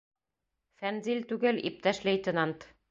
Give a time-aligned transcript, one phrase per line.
[0.81, 2.73] —Фәнзил түгел, иптәш лейтенант.